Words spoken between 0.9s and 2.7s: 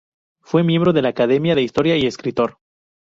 de la Academia de Historia y escritor.